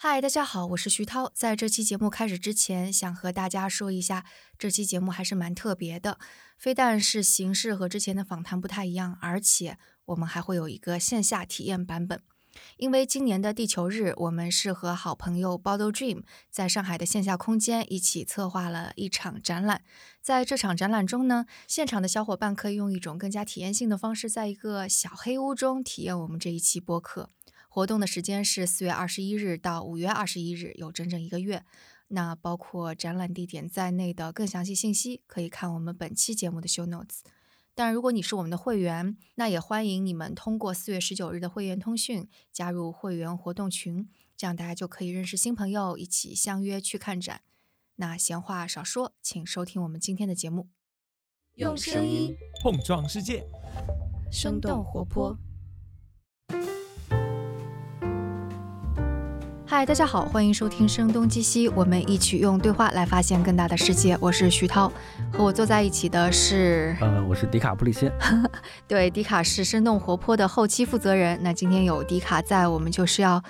[0.00, 1.32] 嗨，大家好，我是徐涛。
[1.34, 4.24] 在这期节目开始之前，想和大家说一下，
[4.56, 6.20] 这期节目还是蛮特别的。
[6.56, 12.22] 非但是形式和之前的访谈不太一样，而且我们还会有一个线下体验版本。
[12.76, 19.82] 因为今年的地球日，我们是和好朋友 Bottle Dream 在上海的线下空间一起策划了一场展览。
[20.22, 27.30] 在这场展览中呢，现场的小伙伴可以用一种更加体验性的方式，在一个小黑屋中体验我们这一期播客。
[27.78, 31.64] 活动的时间是四月二十一日到五月二十一日，有整整一个月。
[32.08, 37.20] 那包括展览地点在内的更详细信息，可以看我们本期节目的 show notes。
[37.76, 47.42] 但如果你是我们的会员，那也欢迎你们通过四月十九日的会员通讯加入会员活动群，这样大家就可以认识新朋友，一起相约去看展。
[47.94, 50.66] 那闲话少说，请收听我们今天的节目，
[51.54, 53.46] 用声音碰撞世界，
[54.32, 55.38] 生动活泼。
[59.70, 64.16] 嗨，大家好，欢迎收听《声东击西》，我们一起用对话来发现更大的世界。
[64.18, 64.90] 我是徐涛，
[65.30, 68.10] 和我坐在一起的是，呃，我是迪卡布里辛。
[68.88, 71.38] 对，迪卡是生动活泼的后期负责人。
[71.42, 73.42] 那今天有迪卡在，我们就是要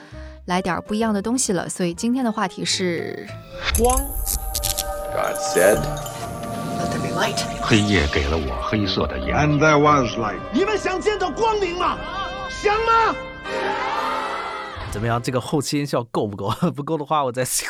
[0.46, 1.68] 来点不一样的东西了。
[1.68, 3.24] 所以今天的话题是
[3.78, 3.96] 光。
[5.14, 5.78] God said,
[6.80, 9.36] "Let there be light." 黑夜给了我黑色的眼。
[9.36, 10.40] And there was light.
[10.52, 11.96] 你们想见到光明吗？
[12.50, 13.14] 想吗？
[14.90, 15.22] 怎么样？
[15.22, 16.50] 这个后期音效够不够？
[16.74, 17.62] 不够的话，我再自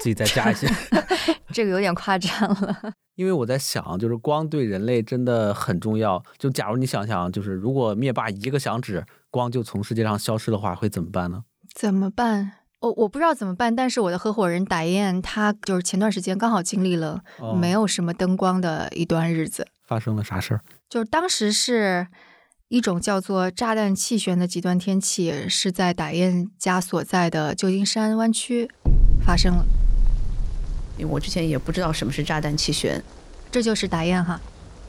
[0.00, 0.66] 己再加一些。
[1.52, 2.92] 这个有点夸张了。
[3.14, 6.22] 因为我在想，就是光对人类真的很重要。
[6.36, 11.44] 就假如你想想，就是如果灭霸一个响指，光就从世界上消失的话，会怎么办呢？
[11.74, 12.52] 怎么办？
[12.80, 13.74] 我我不知道怎么办。
[13.74, 17.22] 但是我的合伙人达燕，他就是前段时间刚好经历了
[17.58, 19.66] 没有什么灯光的一段日子。
[19.86, 20.60] 发生了啥事儿？
[20.90, 22.08] 就是当时是。
[22.68, 28.68] 一种叫做炸弹气旋的极端天气是在打燕家所在的旧金山湾区
[29.24, 29.64] 发生了。
[30.98, 33.00] 因为我之前也不知道什么是炸弹气旋，
[33.52, 34.40] 这就是打燕哈，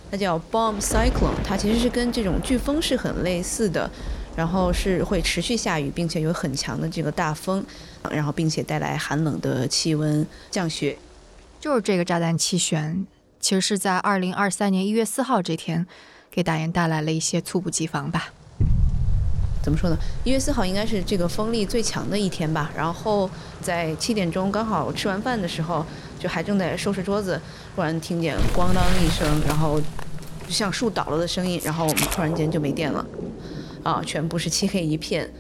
[0.10, 3.88] 它叫 bomb cyclone，它其实是跟这种飓风是很类似的，
[4.36, 7.64] 然后是会持续下雨，并且有很强的这个大风，
[8.10, 10.98] 然后并且带来寒冷的气温降雪。
[11.60, 13.06] 就是这个炸弹气旋，
[13.40, 15.86] 其实是在二零二三年一月四号这天。
[16.38, 18.32] 给大雁带来了一些猝不及防吧？
[19.64, 19.98] 怎么说呢？
[20.24, 22.70] 一月四号应该是这个风力最强的一天吧。
[22.78, 23.28] 然后
[23.60, 25.84] 在七点钟刚好吃完饭的时候，
[26.20, 27.42] 就还正在收拾桌子，
[27.76, 29.82] 突然听见咣当一声，然后
[30.48, 33.04] 像树倒了的声音，然后我们突然间就没电了，
[33.82, 35.34] 啊，全部是漆黑一片。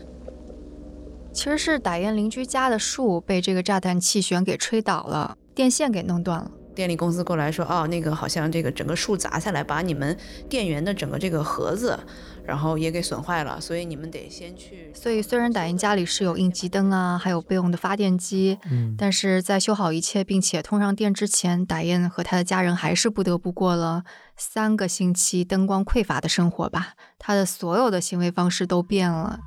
[1.32, 6.50] 其实是打雁邻居家的树被这个炸弹气旋给吹倒了，电线给弄断了。
[6.78, 10.16] 电力公司过来说，哦，那个好像这个整个树砸下来，把你们
[10.48, 12.00] 电源的整个这个盒子，
[12.46, 14.92] 然后也给损坏了，所以你们得先去。
[14.94, 24.04] 所以虽然打印家里是有应急灯啊，还有备用的发电机，嗯，但是在修好一切并且通上电之前，打印和他的家人还是不得不过了
[24.36, 26.94] 三个星期灯光匮乏的生活吧。
[27.18, 29.40] 他的所有的行为方式都变了，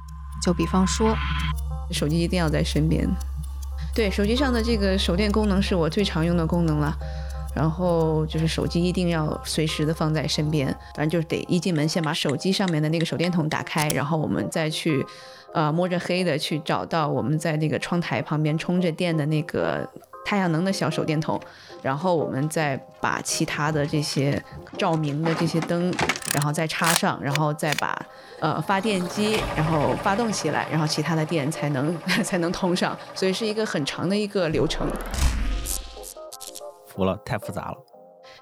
[0.43, 1.15] 就比方说，
[1.93, 3.09] 手机一定要在身边。
[3.93, 6.97] 对手机上的这个手电功能是我最常用的功能了，
[7.55, 15.05] 然后就是手机一定要随时的放在身边，反正就是得一进门先把手机上面的那个手电筒打开，然后我们再去，
[15.53, 19.89] 呃摸着黑的去找到我们在那个窗台旁边充着电的那个
[20.25, 21.41] 太阳能的小手电筒，
[21.83, 24.43] 然后我们再把其他的这些
[24.79, 25.93] 照明的这些灯，
[26.35, 28.07] 然后再插上，然后再把。
[28.43, 31.95] 呃，发电机，然后发动起来，然后其他的电才能
[32.25, 34.89] 才能通上，所以是一个很长的一个流程。
[37.25, 37.77] 太复杂了。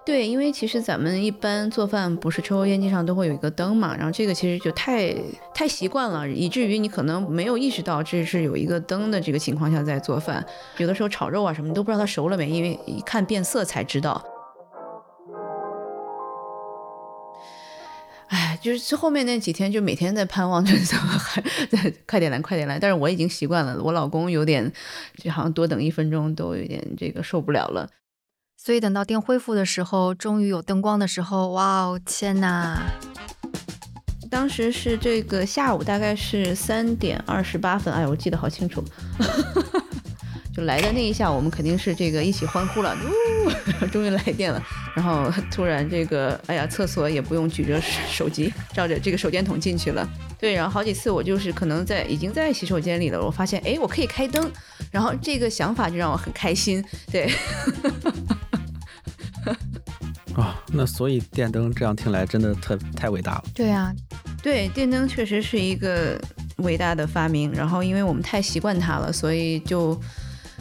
[0.05, 5.15] 对，因为其实咱们一般做饭不是抽油烟机上都会有一个灯嘛，然后这个其实就太
[5.55, 10.45] 太习惯了，以至于你可能没有意识到这是有一个灯的这个情况下在做饭。
[10.77, 14.23] 有的时候炒肉啊什么，你都不知道它熟了没，因为一看变色才知道。
[18.29, 21.43] 哎，就是后面那几天，就每天在盼望着怎么还
[22.07, 22.79] 快点来，快点来。
[22.79, 24.71] 但是我已经习惯了，我老公有点，
[25.17, 27.89] 就好像多等一分钟都有点这个受不了了。
[28.61, 32.77] 所以等到电恢复的时候，终于有灯光的时候，哇哦，天哪！
[34.29, 37.95] 当时是这个下午，大概是三点二十八分。
[37.95, 38.85] 哎，我记得好清楚。
[40.53, 44.61] 就来的那一下，我们肯定是这个一起欢呼了，呜， 终于来电了。
[44.95, 50.07] 然后突然这个，哎呀，厕所也不用举着手机，照着这个手电筒进去了。
[50.37, 54.51] 对，然后好几次我就是可能在已经在洗手间里了，我发现哎，我可以开灯，
[54.91, 56.85] 然后这个想法就让我很开心。
[57.11, 57.33] 对，
[60.79, 63.45] 那所以电灯这样听来真的特太伟大了。
[63.53, 63.93] 对啊，
[64.43, 66.19] 对，电灯确实是一个。
[66.59, 67.53] 伟大的发明。
[67.53, 69.97] 然后因为我们太习惯它了，所以就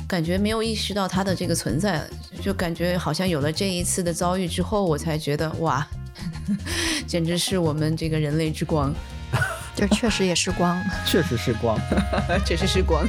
[0.07, 2.07] 感觉没有意识到它的这个存在，
[2.39, 5.87] 就感觉好像有了这一次的遭遇之后，我才觉得哇，
[7.07, 8.93] 简直是我们这个人类之光。
[9.73, 11.75] 就确实也是光，确实是光，
[12.45, 13.03] 确实是光。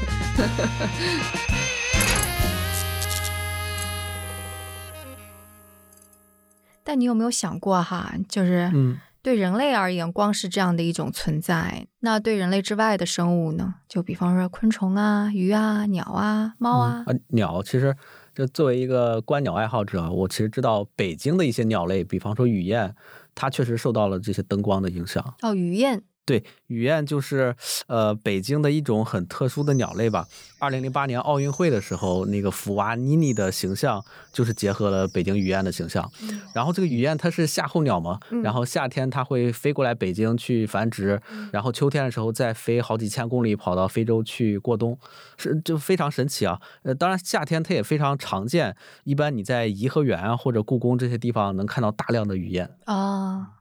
[6.88, 13.74] 但你有没有想过哈，就是嗯，对人类而言，光是这样的一种存在，那对人类之外的生物呢？
[13.86, 17.94] 就比方说昆虫啊、鱼啊、鸟啊、猫啊，啊，鸟其实
[18.34, 22.94] 就作为一个观鸟爱好者，我其实知道北京的一些鸟类，比方说雨燕，
[23.34, 25.22] 它确实受到了这些灯光的影响。
[25.42, 30.28] 哦，雨燕，对，雨燕就是呃北京的一种很特殊的鸟类吧。
[30.58, 36.06] 二零零八年奥运会的时候，那个福娃妮妮的形象就是结合了北京雨燕的形象。
[36.52, 41.18] 然后这个雨燕它是夏候鸟嘛，嗯然后夏天它会飞过来北京去繁殖，
[41.50, 44.98] 然后秋天的时候再飞好几千公里跑到非洲去过冬，
[45.38, 46.60] 是就非常神奇啊。
[46.82, 52.68] 呃，当然夏天它也非常常见，一般你在颐和园啊或者故宫这些地方能看到大量的雨燕。
[52.84, 53.54] 啊。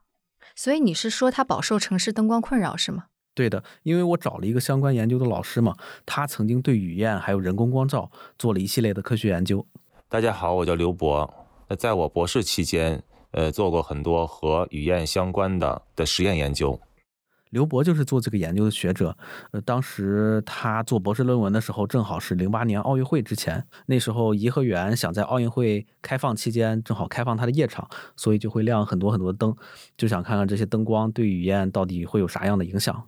[0.57, 3.05] 所以你是说它饱受城市灯光困扰是吗？
[3.35, 8.09] 对的，因为我找了一个相关研究的老师嘛，他曾经对雨燕还有人工光照
[8.39, 9.63] 做了一系列的科学研究。
[10.09, 11.31] 大家好，我叫刘博。
[11.67, 16.79] 那在我博士期间，呃，做过很多和雨燕相关的的实验研究。
[17.49, 19.17] 刘博就是做这个研究的学者，
[19.51, 29.55] 呃，当时他做博士论文的时候，正好是零八年奥运会之前，那时候颐和园想在奥运会开放期间正好开放它的夜场，所以就会亮很多很多灯，
[29.97, 33.03] 就想看看这些灯光对雨燕到底会有啥样的影响。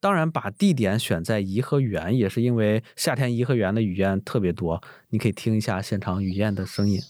[0.00, 7.00] 当然，把地点选在颐和园也是因为夏天颐和园的雨燕特别多，你可以听一下现场雨燕的声音。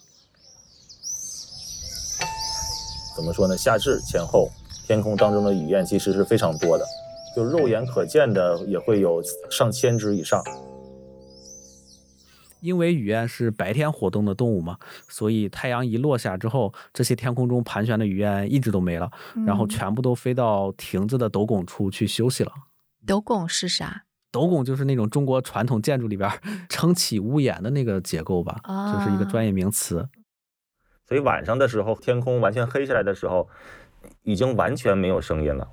[3.15, 3.57] 怎么说呢？
[3.57, 4.51] 夏至前后，
[4.89, 6.85] 天空当中的雨燕其实是非常多的，
[7.37, 10.43] 就肉眼可见的也会有上千只以上。
[12.63, 19.11] 因为雨燕是白天活动的动物嘛，所以太阳一落下之后，这些天空中盘旋的雨燕一直都没了，
[19.47, 22.51] 然后嗯全部都飞到亭子的斗拱处去休息了。
[23.07, 24.05] 斗拱是啥？
[24.33, 26.31] 斗拱就是那种中国传统建筑里边
[26.71, 30.09] 撑起屋檐的那个结构吧，就是一个啊专业名词。
[31.07, 33.49] 所以晚上的时候，天空完全黑下来的时候，
[34.23, 35.69] 已经完全没有声音了。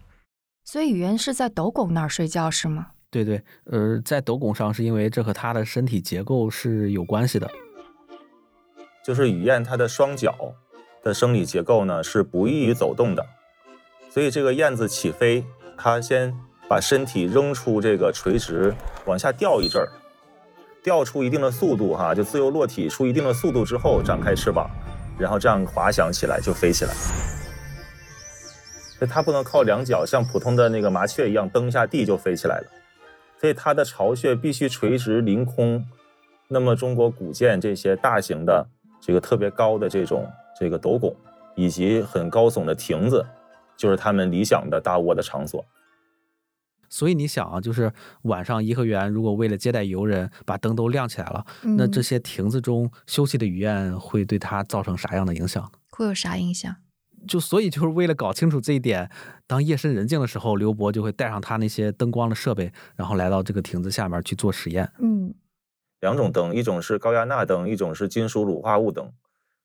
[0.63, 2.87] 所以雨燕是在斗拱那儿睡觉是吗？
[3.11, 7.49] 对对，呃，在斗拱上是因为这和它的身体结构是有关系的。
[9.05, 10.35] 就是雨燕它的双脚
[11.03, 13.25] 的生理结构呢是不易于走动的，
[14.09, 15.45] 所以这个燕子起飞，
[15.77, 16.35] 它先
[16.67, 18.73] 把身体扔出这个垂直，
[19.05, 19.87] 往下掉一阵儿，
[20.83, 24.67] 掉出一定的速度哈，就自由落体出一定的速度之后展开翅膀，
[25.19, 26.93] 然后这样滑翔起来就飞起来。
[28.97, 32.67] 所以它不能靠两脚像普通的那个麻雀一样蹬一下地就飞起来了，
[33.39, 35.85] 所以它的巢穴必须垂直凌空。
[36.47, 38.67] 那么中国古建这些大型的
[39.01, 41.15] 这个特别高的这种这个斗拱，
[41.55, 43.25] 以及很高耸的亭子，
[43.75, 45.65] 就是他们理想的大窝的场所。
[46.87, 47.91] 所以你想啊，就是
[48.21, 55.71] 晚上颐和园如果为了接待游人，把灯都亮起来了，那这嗯些亭子中休息的雨燕会对它造成啥样的影响呢？
[55.89, 56.75] 会有啥影响？
[57.27, 59.09] 就所以就是为了搞清楚这一点，
[59.47, 64.91] 当夜深人静的时候，刘博就会带上他那些灯光的设备，然后来到这个亭子下面去做实验。
[64.99, 65.33] 嗯，
[65.99, 69.11] 两种灯，一种是高压钠灯，一种是金属乳化物灯，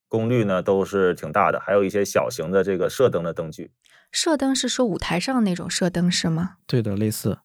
[0.08, 3.70] 功率呢都是挺大的，还有一些小型的这个射灯的灯具。
[4.12, 6.56] 射灯是说舞台上那种射灯是吗？
[6.66, 7.38] 对的，类似。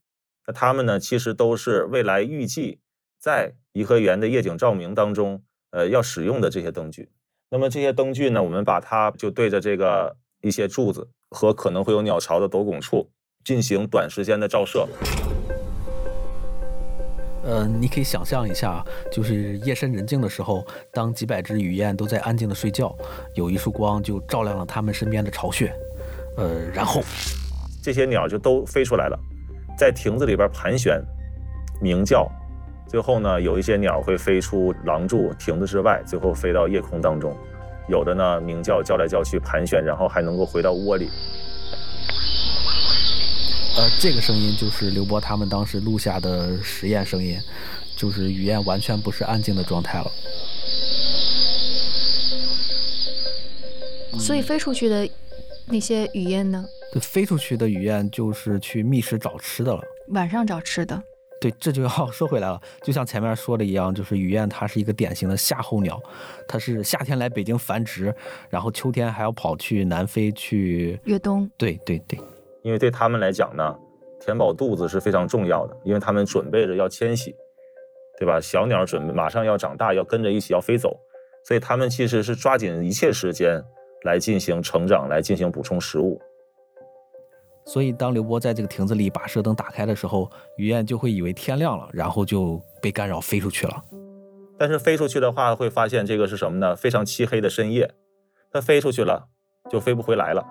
[0.47, 2.79] 那它们呢，其实都是未来预计
[3.19, 7.09] 在颐和园的夜景照明当中，呃，要使用的这些灯具。
[7.55, 13.09] 那么这些灯具呢，我们把它就对着这个一些柱子和可能会有鸟巢的斗拱处
[13.45, 14.85] 进行短时间的照射。
[17.45, 22.93] 呃，你可以想象一下，就是夜深人静的时候，当几百只雨燕都在安静的睡觉，
[23.35, 25.73] 有一束光就照亮了它们身边的巢穴，
[26.35, 27.01] 呃，然后
[27.81, 29.17] 这些鸟就都飞出来了，
[29.77, 31.01] 在亭子里边盘旋、
[31.81, 32.29] 鸣叫，
[32.95, 37.33] 最后呢，有一些鸟会飞出廊柱、亭子之外，最后飞到夜空当中；
[37.89, 41.09] 有的呢鸣叫、叫来叫去、盘旋，然后还能够回到窝里。
[43.75, 47.37] 呃，这个声音就是刘波他们当时录下的实验声音，
[47.97, 50.09] 就是雨燕完全不是安静的状态了。
[54.17, 55.05] 所以飞出去的
[55.65, 59.81] 那些雨燕呢，这飞出去的雨燕就是去觅食找吃的了。
[60.13, 61.03] 晚上找吃的。
[61.41, 66.01] 对，这就要 说回来了，就像前面说的一样，就是雨燕它是一个典型的夏候鸟，
[66.47, 68.13] 它是夏天来北京繁殖，
[68.49, 70.99] 然后秋天还要跑去南非去。
[71.03, 72.19] 越冬，对对对，
[72.63, 73.75] 因为对他们来讲呢，
[74.19, 77.35] 填饱肚子是非常重要的，因为他们准备着要迁徙，
[78.17, 78.39] 对吧？
[78.39, 80.97] 小鸟准备马上要长大，要跟着一起要飞走，
[81.43, 83.61] 所以他们其实是抓紧一切时间
[84.03, 86.19] 来进行成长，来进行补充食物。
[87.65, 93.83] 所以，当刘波在这个亭子里把射灯打开的时候，雨燕就会以为天亮了，然后就被干扰飞出去了。
[94.57, 96.75] 但是飞出去的话，会发现这个是什么呢？
[96.75, 97.95] 非常漆黑的深夜，
[98.51, 99.27] 它飞出去了
[99.69, 100.45] 就飞不回来了。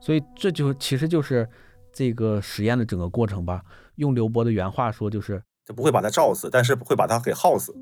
[0.00, 1.48] 所以，这就其实就是
[1.92, 3.62] 这个实验的整个过程吧。
[3.94, 7.72] 用刘波的原话说，就是这不会把它照死，但是会把它给耗死。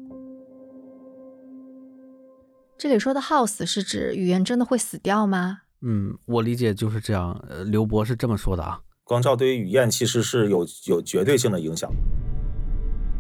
[2.77, 5.63] 这里说的耗死是指语言真的会死掉吗？
[5.83, 7.33] 嗯，我理解就是这样。
[7.49, 8.81] 呃，刘博是这么说的啊。
[9.05, 11.91] 光照对于雨燕其实是有有绝对性的影响。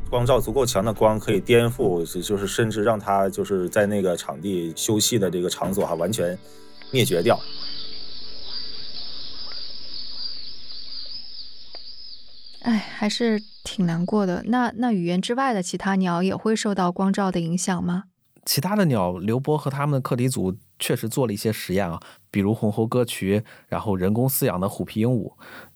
[0.08, 6.38] 光照足够强的光可以颠覆，就是甚至让它就是在那个场地休息的这个场所哈完全
[6.92, 7.38] 灭绝掉。
[12.60, 14.44] 哎，还是挺难过的。
[14.46, 18.04] 那那语言之外的其他鸟也会受到光照的影响吗？
[18.44, 25.32] 其他的鸟，刘波和他们的课题组确实做了一些实验啊，比如红喉歌曲，然后人工饲养的虎皮鹦鹉，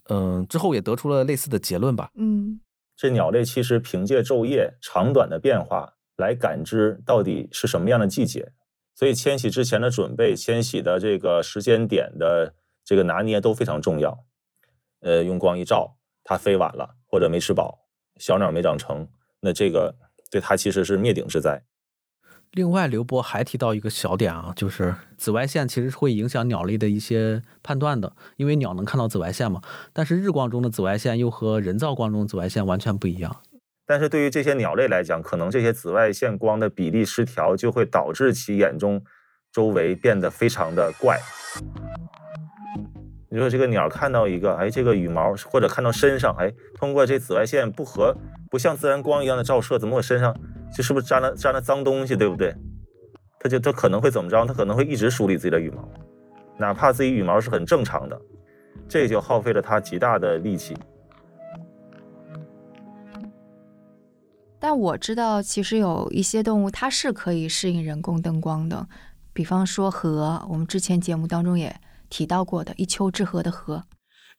[0.09, 2.11] 嗯，之后也得出了类似的结论吧。
[2.15, 2.61] 嗯，
[2.97, 8.53] 这鸟类其实凭借昼夜长短的变化来感知到底是什么样的季节，
[8.95, 12.53] 所以迁徙之前的准备、迁徙的这个时间点的
[12.85, 14.19] 这个拿捏都非常重要。
[15.01, 17.79] 呃，用光一照，它飞晚了或者没吃饱，
[18.17, 19.07] 小鸟没长成，
[19.39, 19.95] 那这个
[20.33, 21.63] 对它其实是灭顶之灾。
[22.53, 29.61] 另外，刘波还提到一个小点啊，就是紫外线其实是会影响鸟类的一些判断的，因为鸟能看到紫外线嘛。
[29.93, 33.37] 但是日光中的紫外线又和人造光中的紫外线完全不一样。
[33.85, 39.03] 但是对于这些鸟类来讲，可能这些紫外线光的比例失调，就会导致其眼中
[39.53, 41.19] 周围变得非常的怪。
[43.29, 48.17] 你说这个鸟看到一个，哎，这个羽毛或者看到身上，哎，通过这紫外线不和
[48.51, 50.35] 不像自然光一样的照射，怎么我身上？
[50.75, 52.55] 这是不是沾了沾了脏东西，对不对？
[53.41, 54.45] 它就它可能会怎么着？
[54.45, 55.89] 它可能会一直梳理自己的羽毛，
[56.59, 58.21] 哪怕自己羽毛是很正常的，
[58.89, 60.77] 这就耗费了它极大的力气。
[64.59, 68.89] 但我知道，其实有一些动物它是可以适应人工灯光的，
[69.33, 73.85] 比方说河，我们之前节目当中也提到过的一丘之貉的河。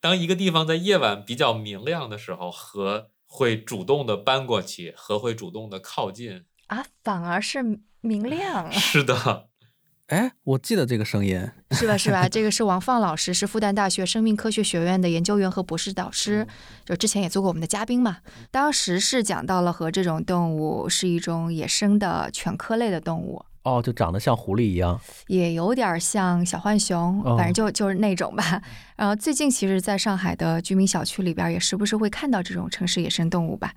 [0.02, 3.12] 当一个地方在夜晚比较明亮的时候，河。
[3.28, 8.72] 会主动的搬过去，和会主动的靠近啊，反而是明亮。
[8.74, 9.50] 是的，
[10.08, 11.98] 哎，我记得这个声音，是吧？
[11.98, 12.28] 是吧？
[12.32, 16.48] 这个是王放老师，是复旦大学生命科学学院的研究员和博士导师，
[16.86, 18.20] 就之前也做过我们的嘉宾嘛。
[18.50, 23.46] 当时是讲到了和这种动物是一种野生的犬科类的动物。
[23.68, 24.98] 哦，就长得像狐狸一样，
[25.28, 28.62] 也有点像小浣熊，反正就就是那种吧。
[28.96, 33.74] 然后最近其实，在上海的居民小区里边，也时不时会看到这种城市野生动物吧。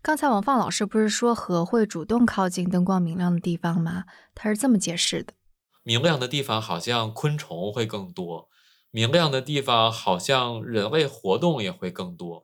[0.00, 4.04] 刚才王放老师不是说河会主动靠近灯光明亮的地方吗？
[4.34, 5.34] 他是这么解释的：
[5.82, 8.48] 明亮的地方好像昆虫会更多，
[8.90, 12.42] 明亮的地方好像人类活动也会更多。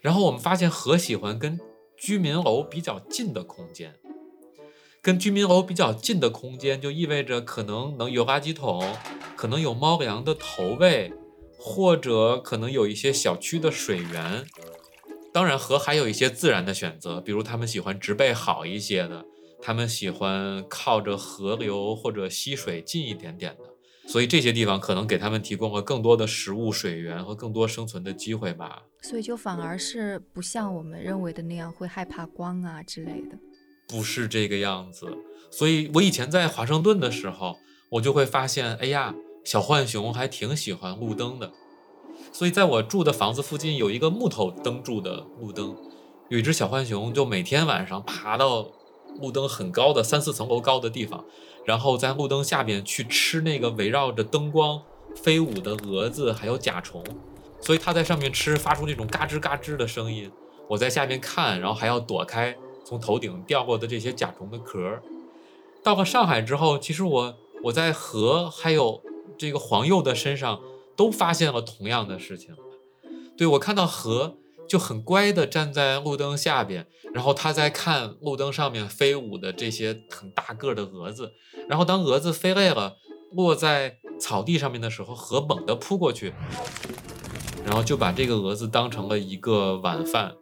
[0.00, 1.60] 然后我们发现河喜欢跟
[1.96, 3.94] 居民楼比较近的空间。
[5.04, 8.82] 跟居民楼比较近的空间，就意味着可能能有垃圾桶，
[9.36, 11.12] 可能有猫粮的投喂，
[11.58, 14.46] 或者可能有一些小区的水源。
[15.30, 19.26] 当然，河还有一些自然的选择，比如他们喜欢植被好一些的，
[19.60, 23.64] 他们喜欢靠着河流或者溪水近一点点的。
[24.08, 28.84] 所以这些地方可能给他们提供了更多的食物、水源和更多生存的机会吧。
[29.02, 33.38] 所以就反而是不像我们认为的那样会害怕光啊之类的。
[33.86, 35.06] 不是这个样子，
[35.50, 37.58] 所以我以前在华盛顿的时候，
[37.90, 39.14] 我就会发现，哎呀，
[39.44, 41.52] 小浣熊还挺喜欢路灯的。
[42.32, 45.76] 所以在我住的房子附近有一个木头灯柱的路灯，
[46.28, 48.66] 有一只小浣熊就每天晚上爬到
[49.20, 51.24] 路灯很高的三四层楼高的地方，
[51.64, 54.82] 然后在路灯下边去吃那个围绕着灯光
[55.14, 57.04] 飞舞的蛾子还有甲虫，
[57.60, 60.30] 所以它在上面吃，发出那种嘎吱嘎吱的声音。
[60.68, 62.56] 我在下面看，然后还要躲开。
[62.84, 65.00] 从头顶掉过的这些甲虫的壳，
[65.82, 69.02] 到了上海之后，其实我我在河还有
[69.38, 70.60] 这个黄鼬的身上
[70.94, 72.54] 都发现了同样的事情。
[73.36, 74.36] 对我看到河
[74.68, 81.32] 就很乖的站在路灯下边，然后他在看路灯上面飞舞的这些很大个的蛾子，
[81.68, 82.96] 然后当蛾子飞累了
[83.32, 86.32] 落在草地上面的时候，河猛地扑过去，
[87.66, 90.36] 然后就把这个蛾子当成了一个晚饭。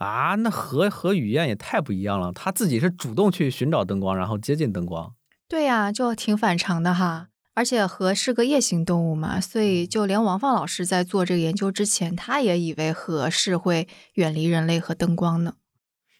[0.00, 2.32] 啊，那和和雨燕也太不一样了。
[2.32, 5.14] 他自己是主动去寻找灯光，然后接近灯光。
[5.46, 7.28] 对呀，就挺反常的哈。
[7.52, 15.56] 而且河是个夜行动物嘛，所以就连王放老师在做这个研究之前，他也以为河是会远离人类和灯光呢。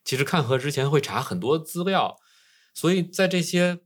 [0.04, 2.16] 其实看河之前会查很多资料，
[2.74, 3.78] 所以在这些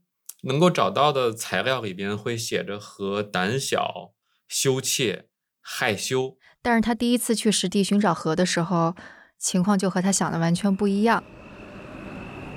[0.43, 4.11] 能够找到的材料里边会写着河胆小、
[4.49, 5.29] 羞怯、
[5.61, 6.37] 害羞。
[6.61, 8.95] 但是他第一次去实地寻找河的时候，
[9.37, 11.23] 情况就和他想的完全不一样。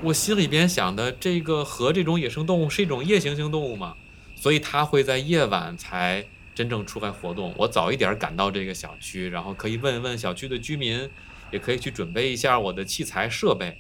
[0.02, 3.94] 我心里边想的，这个河这种野生动物是一种夜行性动物嘛，
[4.36, 7.52] 所以它会在夜晚才真正出来活动。
[7.58, 11.10] 我早一点赶到这个小区，然后可以问一问小区的居民，
[11.50, 13.76] 也可以去准备一下我的器材设备。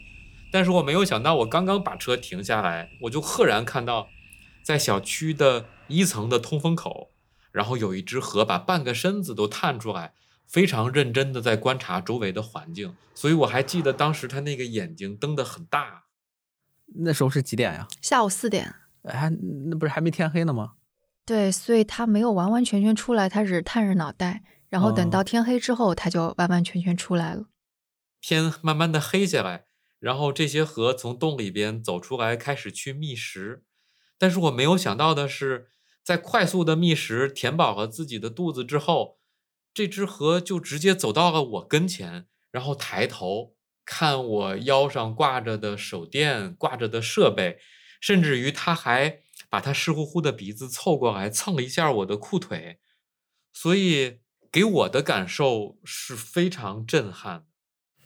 [0.50, 4.08] 但是我没有想到，我刚刚把车停下来，我就赫然看到，
[4.64, 7.10] 在小区的一层的通风口，
[7.52, 10.14] 然后有一只河把半个身子都探出来。
[10.48, 16.04] 非常认真的在观察周围的环境，所以我还记得当时他那个眼睛瞪得很大。
[17.00, 17.86] 那时候是几点呀？
[18.00, 18.74] 下午四点。
[19.04, 19.30] 还
[19.68, 20.72] 那不是还没天黑呢吗？
[21.24, 27.46] 对，所以他没有完完全全出来，他只探着脑袋，然后等到天黑之后，他就完完全全出来了。
[28.20, 29.66] 天慢慢的黑下来，
[30.00, 33.62] 然后这些河从洞里边走出来，开始去觅食。
[34.18, 35.68] 但是我没有想到的是，
[36.02, 39.17] 在快速的觅食填饱了自己的肚子之后。
[39.74, 47.58] 这只河就直接走到了我跟前，然后抬头看我腰上挂着的手电、挂着的设备，
[48.00, 52.78] 甚至于它还把它湿乎乎的鼻子凑过来蹭了一下我的裤腿，
[53.52, 54.20] 所以
[54.52, 57.47] 给我的感受是非常震撼。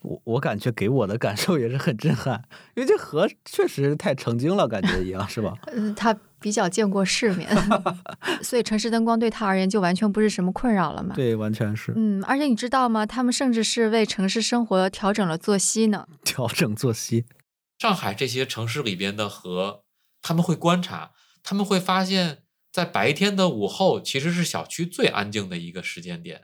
[0.02, 2.44] 我我感觉给我的感受也是很震撼，
[2.74, 5.54] 因为这河确实太成精了，感觉一样是吧？
[5.72, 7.48] 嗯，他比较见过世面，
[8.42, 11.14] 所以城市灯光对他而言就完全不是什么困扰了嘛。
[11.14, 11.92] 对，完全是。
[11.96, 13.06] 嗯，而且你知道吗？
[13.06, 16.06] 他们甚至是为城市生活调整了作息呢。
[16.24, 17.24] 调整作息。
[17.78, 19.82] 上海这些城市里边的河，
[20.20, 22.38] 他们会观察，他们会发现，
[22.72, 26.42] 在白天的午后其实是小区最安静的一个时间点。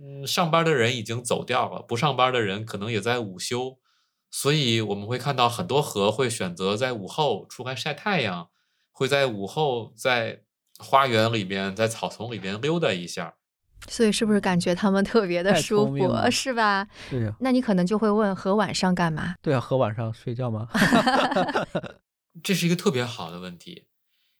[0.00, 3.78] 嗯，上班的人已经走掉了，不上班的人可能也在午休，
[4.30, 8.48] 所以我们会看到很多河会选择在午后出来晒太阳，
[8.92, 10.42] 会在午后在
[10.78, 13.34] 花园里边、在草丛里边溜达一下。
[13.88, 16.86] 所以是不是感觉他们特别的舒服，是吧？
[17.08, 17.34] 对呀。
[17.40, 19.36] 那你可能就会问，河晚上干嘛？
[19.40, 20.68] 对啊，河晚上睡觉吗？
[22.42, 23.86] 这是一个特别好的问题。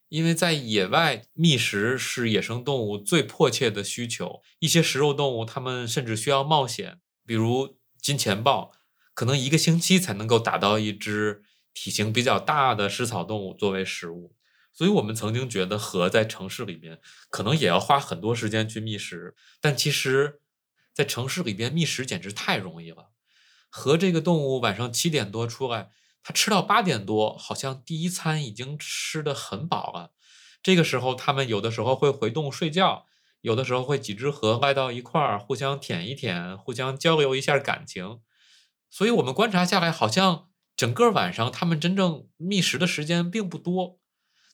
[0.08, 8.72] 因为在野外觅食是野生动物最迫切的需求，一些食肉动物它们甚至需要冒险，比如金钱豹，
[9.12, 11.42] 可能一个星期才能够打到一只
[11.74, 14.34] 体型比较大的食草动物作为食物。
[14.72, 20.40] 所以我们曾经觉得河在城市里边可能也要花很多时间去觅食，但其实，
[20.94, 23.10] 在城市里边觅食简直太容易了。
[23.68, 25.90] 河这个动物晚上七点多出来。
[26.22, 30.12] 他吃到八点多，好像第一餐已经吃的很饱了。
[30.62, 33.06] 这个时候，他们有的时候会回洞睡觉，
[33.40, 38.20] 有的时候会几只河赖到一块儿，互相舔一舔，互相交流一下感情。
[38.90, 44.00] 所以，我们观察下来，好像整个晚上他们真正觅食的时间并不多，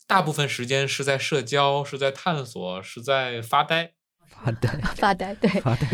[0.07, 3.95] 大部分时间是在社交，是在探索，是在发呆。
[4.43, 5.87] 发呆， 发呆，对，发呆。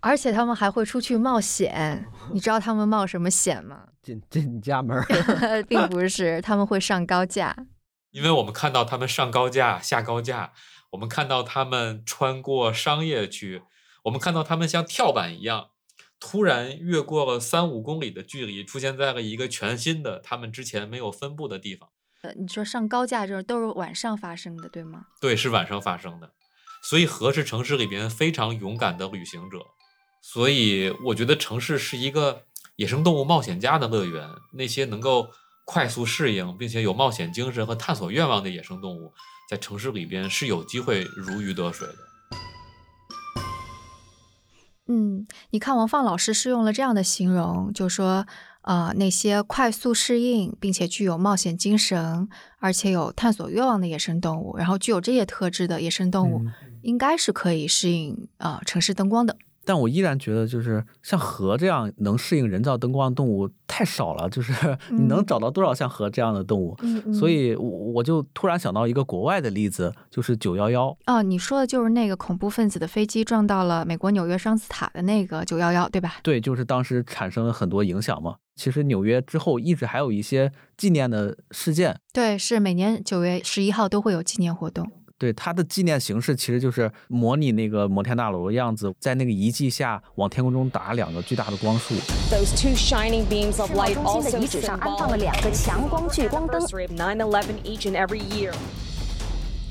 [0.00, 3.88] 而且他们还会出去冒险， 你知道他们冒什么险吗？
[4.02, 5.02] 进进你家门？
[5.68, 7.54] 并不是，他们会上高架。
[8.10, 10.52] 因为我们看到他们上高架、下高架，
[10.90, 13.62] 我们看到他们穿过商业区，
[14.04, 15.68] 我们看到他们像跳板一样，
[16.18, 21.90] 突然越过了三五公里的距离，出现在了一个全新的、他们之前没有分布的地方。
[22.22, 25.06] 呃，你说上高架这都是晚上发生的，对吗？
[25.20, 26.32] 对，是晚上发生的。
[26.82, 29.58] 所以河是城市里边非常勇敢的旅行者，
[30.22, 32.42] 所以我觉得城市是一个
[32.76, 34.28] 野生动物冒险家的乐园。
[34.54, 35.28] 那些能够
[35.64, 39.12] 快速适应并且有冒险精神和探索愿望的野生动物，
[39.48, 41.94] 在城市里边是有机会如鱼得水的。
[44.88, 48.26] 嗯，你看王放老师是用了这样的形容，就说。
[48.62, 56.44] 呃，那些快速适应并且具有冒险精神，而且有探索愿望的野生动物，然后具有这些特质的野生动物，
[56.82, 59.36] 应该是可以适应呃城市灯光的。
[59.62, 64.28] 但我依然觉得，就是像河这样能适应人造灯光的动物太少了。
[64.28, 64.52] 就是
[64.90, 66.76] 你能找到多少像河这样的动物？
[67.12, 70.96] 所以我就突然想到一个国外的例子，就是九幺幺。
[71.06, 76.16] 哦，你说的就是那个恐怖分子的飞机撞到了美国纽约双子塔的那个九幺幺，对吧？
[76.22, 78.36] 对，就是当时产生了很多影响嘛。
[78.56, 81.98] 其实纽约之后一直还有一些纪念的事件。
[82.12, 84.90] 对，是每年九月十一号都会有纪念活动。
[85.20, 91.94] 对它的纪念形式其实就是模拟那个摩天大楼的样子，在那个遗迹下往天空中打两个巨大的光束。
[92.30, 96.58] Those two shining beams of light also 上安放了两个强光聚光灯。
[96.62, 98.54] 9/11 each and every year.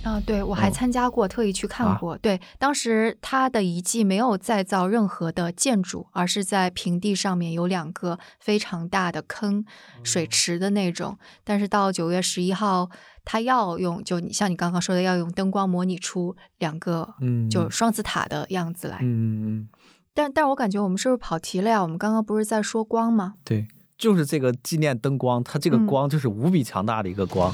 [0.02, 2.18] 啊，对，我还哦参加过，特意去看啊过。
[2.18, 9.66] 对，当时它的遗迹没有再造任何的建筑，而是在平地上面有两个非常大的坑，
[10.04, 11.18] 水池的那种。
[11.44, 12.90] 但是到九月十一号，
[13.26, 19.00] 它要用就你像你刚刚说的，要用灯光模拟出两个嗯就双子塔的样子来。
[19.02, 19.70] 嗯嗯，
[20.14, 21.82] 但但我感觉我们是不是跑题了呀？
[21.82, 23.34] 我们刚刚不是在说光吗？
[23.44, 27.54] 对，就是这个纪念灯光，它这个嗯光就是无比强大的一个光。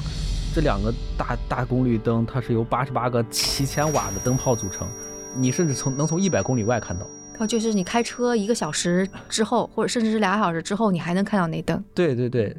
[0.56, 4.88] 这两个大大功率灯，它是由八十八个七千瓦的灯泡组成，
[5.36, 7.06] 你甚至从能从一百公里外看到。
[7.38, 11.84] 哦，就是你开车一个小时之后，或者甚至是俩小时之后，你还能看到那灯。
[11.92, 12.56] 对对对，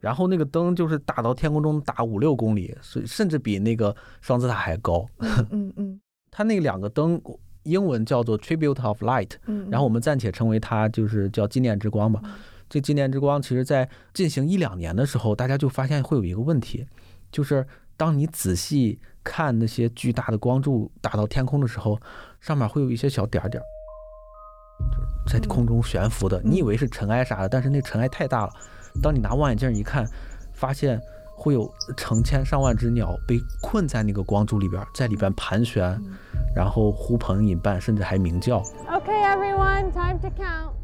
[0.00, 5.06] 然后那个灯就是打到天空中打五六公里，所以甚至比那个双子塔还高。
[5.48, 5.98] 嗯嗯
[6.30, 7.18] 它那两个灯
[7.62, 12.20] 英文叫做 Tribute of Light，嗯，然后我们暂且称为它就是叫纪念之光吧。
[12.68, 16.86] 这纪念之光，其实在进行一两年的时候，大家就发现会有一个问题，
[17.32, 21.98] 就是当你仔细看那些巨大的光柱打到天空的时候，
[22.40, 23.66] 上面会有一些小点儿点儿，
[24.92, 26.40] 就是在空中悬浮的。
[26.44, 28.52] 你以为是尘埃啥的，但是那尘埃太大了，
[29.02, 30.06] 当你拿望远镜一看，
[30.52, 31.00] 发现
[31.36, 36.00] 会有成千上万只鸟被困在那个光柱里边，在里边盘旋，
[36.54, 38.60] 然后呼朋引伴，甚至还鸣叫。
[38.88, 40.77] Okay, everyone, time to count.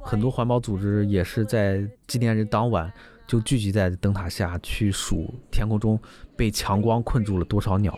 [0.00, 2.90] 很多环保组织也是在纪念日当晚
[3.26, 6.00] 就聚集在灯塔下去数天空中
[6.36, 7.96] 被强光困住了多少鸟。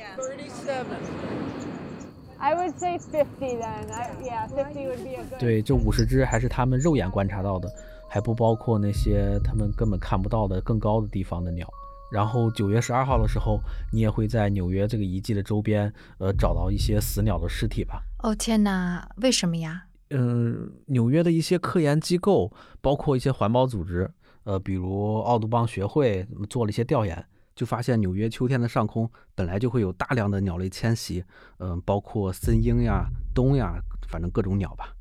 [2.39, 3.87] I would say 50 then.
[4.23, 5.39] Yeah, 50 would be a good.
[5.39, 7.69] 对，这五十只还是他们肉眼观察到的，
[8.09, 11.69] 还不包括那些他们根本看不到的更高的地方的鸟。
[12.11, 13.61] 然后九月十二号的时候，
[13.93, 18.03] 你也会在纽约这个遗迹的周边，呃，找到一些死鸟的尸体吧。
[18.23, 19.85] 哦天哪，为什么呀？
[20.11, 24.11] 嗯，纽约的一些科研机构，包括一些环保组织，
[24.45, 31.23] 呃，比如奥杜邦学会做了一些调研，就发现纽约秋天的上空本来就会有大量的鸟类迁徙，
[31.59, 34.93] 嗯、包括森鹰呀、冬呀，反正各种鸟吧。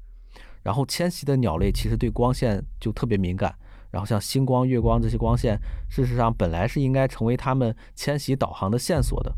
[0.62, 3.56] 然后迁徙的鸟类其实对光线就特别敏感，
[3.90, 5.58] 然后像星光、月光这些光线，
[5.90, 9.34] 事实上本来是应该成为它们迁徙导航的线索的，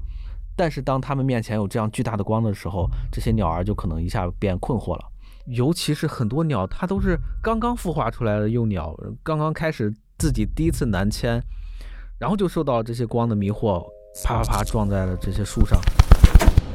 [0.57, 5.10] 但是当它们面前有这样巨大的光的时候，这些鸟儿就可能一下变困惑了。
[5.45, 11.41] 尤其是很多鸟，它都是刚刚孵化出来的幼鸟，刚刚开始自己第一次南迁，
[12.19, 13.83] 然后就受到这些光的迷惑，
[14.23, 15.79] 啪啪啪撞在了这些树上，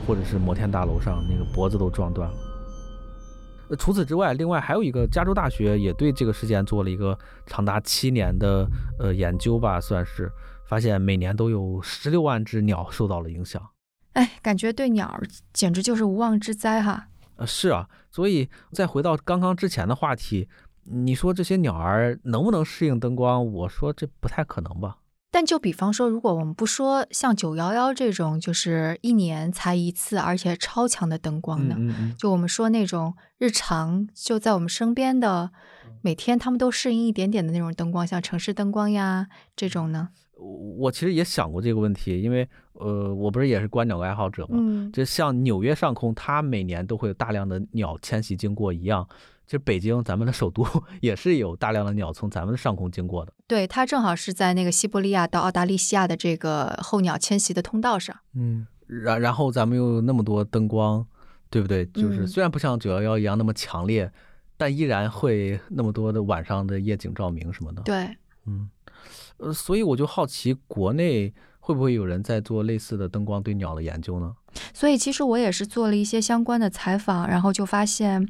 [0.07, 2.37] 或者是摩天大楼上，那个脖子都撞断了。
[3.79, 8.65] 除此之外，另外还有一个加州大学也对这个事件做了一个长达七年的
[8.99, 10.31] 呃研究吧，算是
[10.69, 13.61] 发现每年都有十六万只鸟受到了影响。
[14.13, 15.21] 哎，感觉对鸟
[15.53, 17.09] 简直就是无妄之灾哈。
[17.37, 20.49] 呃，是啊，所以再回到刚刚之前的话题，
[20.85, 23.45] 你说这些鸟儿能不能适应灯光？
[23.53, 24.99] 我说这不太可能吧。
[25.31, 35.51] 但就比方说，如果我们不说像九幺幺这种，就是一年才一次，而且超强的灯光呢，嗯嗯就我们说那种日常就在我们身边的，
[36.01, 40.09] 每天他们都适应一点点的那种灯光，像城市灯光呀这种呢。
[40.37, 49.09] 我其实也想过这个问题，因为呃，我不是也是观鸟爱好者嘛，嗯就像纽约上空，它每年都会有大量的鸟迁徙经过一样，
[49.47, 50.67] 其实北京咱们的首都
[51.01, 53.33] 也是有大量的鸟从咱们的上空经过的。
[53.47, 58.15] 对，它正好是在那个西伯利亚到澳大利西亚的这个候鸟迁徙的通道上。
[58.35, 61.07] 嗯，然然后咱们又有那么多灯光，
[61.49, 61.87] 对不对？
[61.87, 64.13] 就是嗯虽然不像九幺幺一样那么强烈，
[64.59, 67.83] 但依然会那么多的晚上的夜景照明什么的。
[67.83, 68.69] 对，嗯，
[69.39, 74.35] 呃，所以我就好奇，国内会不会有人在做类似的灯光对鸟的研究呢？
[74.73, 78.27] 所以其实我也是做了一些相关的采访，然后就发现，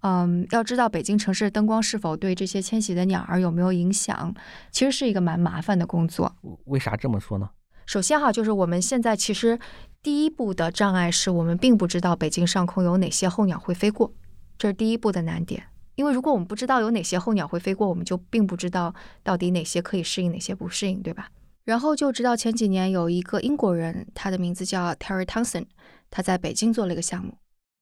[0.00, 4.34] 嗯，要知道北京城市灯光是否对这些迁徙的鸟儿有没有影响，
[4.70, 6.34] 其实是一个蛮麻烦的工作。
[6.64, 7.50] 为啥这么说呢？
[7.84, 9.58] 首先哈，就是我们现在其实
[10.02, 14.12] 第一步的障碍是我们并不知道北京上空有哪些候鸟会飞过，
[14.56, 15.64] 这是第一步的难点。
[15.96, 21.28] 因为如果我们不知道有哪些候鸟会飞过，我们就并不知道到底哪些可以适应，哪些不适应，对吧？
[21.64, 25.66] 然后就直到前几年有一个英国人，他的名字叫 Terry Townsend，
[26.10, 27.38] 他在北京做了一个项目。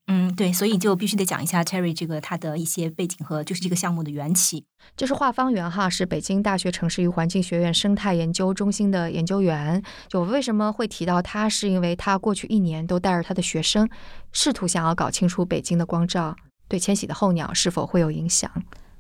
[0.07, 4.65] 嗯，对，所以就必须得讲一下 Terry 这个他的一些背景和就是这个项目的缘起。
[4.97, 9.83] 这是华方圆哈，是北京大学城市与环境学院生态研究中心的研究员。
[10.09, 13.89] 就为什么会提到他，是因为他过去一年都带着他的学生，
[14.31, 16.37] 试图想要搞清楚北京的光照
[16.75, 18.51] 对迁徙的候鸟是否会有影响。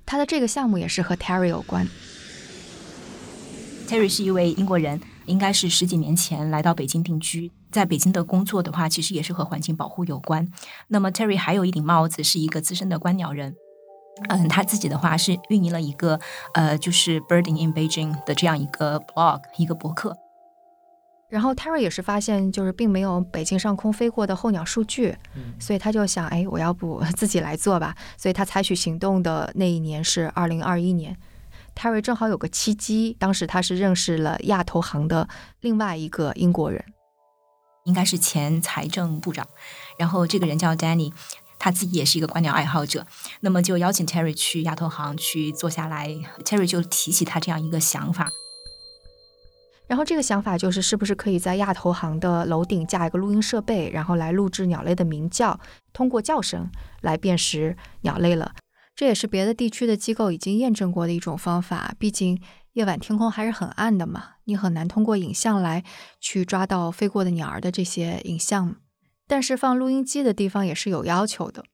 [0.06, 1.88] 他的这个项目也是和 Terry 有关。
[3.88, 10.48] Terry 是一位英国人，应该是十几年前来到北京定居，在北京的工作的话，其实也是和环境保护有关。
[10.86, 13.56] 那么 Terry 还有一顶帽子，是一个资深的观鸟人。
[14.28, 16.20] 嗯，他自己的话是运营了一个
[16.52, 20.16] 呃，就是 Birding in Beijing 的这样一个 blog 一个博客。
[21.34, 25.16] 然后 Terry 也是发现，就是并没有北京上空飞过的候鸟数据，
[25.58, 27.96] 所以他就想，哎，我要不自己来做吧。
[28.16, 31.18] 所以他采取行动的那一年是二零二一年。
[31.74, 35.28] Terry 正好有个契机，当时他是认识了亚投行的
[35.60, 36.84] 另外一个英国人，
[37.82, 39.44] 应该是前财政部长，
[39.98, 41.12] 然后这个人叫 Danny，
[41.58, 43.04] 他自己也是一个观鸟爱好者，
[43.40, 48.30] 那么就邀请 Terry 去亚投行去坐下来，Terry 就提起他这样一个想法。
[49.86, 55.60] 然后这个想法就是，是不是可以在亚投行的楼顶架一个录音设备，然后来录制鸟类的鸣叫，
[55.92, 56.70] 通过叫声
[57.02, 58.54] 来辨识鸟类了。
[58.96, 61.94] 这也是别的地区的机构已经验证过的一种方法。
[61.98, 62.40] 毕竟
[62.74, 65.84] 夜晚天空还是很暗的嘛，你很难通过影像来
[66.20, 68.76] 去抓到飞过的鸟儿的这些影像。
[69.26, 71.64] 但是放录音机的地方也是有要求的。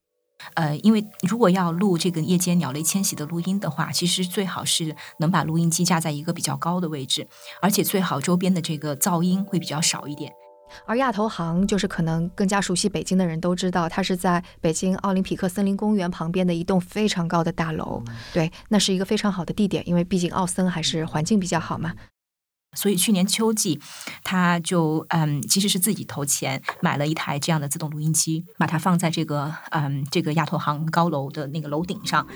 [0.55, 7.27] 呃，因为如果要录这个夜间鸟类迁徙的录音的话，其实最好是能把录音机架在一个比较高的位置，
[7.61, 10.33] 而且最好周边的这个噪音会比较少一点。
[10.87, 18.01] 而亚投行就是可能更加熟悉北京的人都知道，它是在北京奥林匹克森林公园旁边的一栋非常高的大楼。
[18.33, 21.93] 对，那是一个非常好的地点，因为毕竟奥森还是环境比较好嘛。
[22.77, 23.81] 所以去年秋季，
[24.23, 32.27] 他就嗯，其实是自己投钱买了一台这样的自动录音机，把它放在这个嗯这个亚投行高楼的那个楼顶上。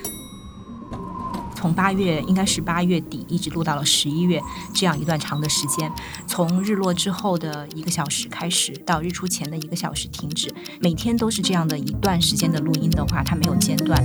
[1.55, 4.42] 从八月应该是八月底，一直录到了十一月，
[4.75, 5.90] 这样一段长的时间，
[6.27, 14.05] 从日落之后的一个小时开始，到日出前的一个小时停止，每天都是这样的一段时间的录音的话，它没有间断。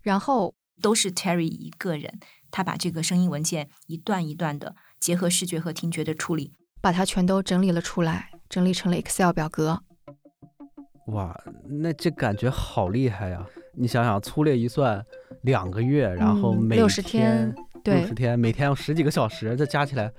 [0.00, 2.18] 然后都是 Terry 一个人。
[2.50, 9.82] 他把这个声音文件一段一段的结合视觉和听觉的处理，把它全都整理了出来，整理成了 Excel 表格。
[11.06, 11.34] 哇，
[11.82, 13.46] 那这感觉好厉害呀！
[13.74, 15.04] 你想想，粗略一算，
[15.42, 20.12] 两个月，然后每六十天，六十天，每天要十几个小时，这加起来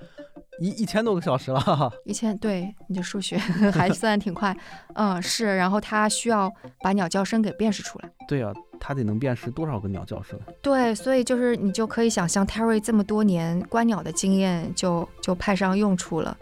[0.60, 1.92] 一一千多个小时了。
[2.04, 3.36] 一千，对，你的数学
[3.72, 4.56] 还算挺快。
[4.94, 5.56] 嗯，是。
[5.56, 8.10] 然后他需要把鸟叫声给辨识出来。
[8.28, 8.52] 对啊。
[8.82, 10.40] 它得能辨识多少个鸟叫声？
[10.62, 16.34] 对，所以就是你就可以想象，Terry 这么多年观鸟的经验就就派上用处了。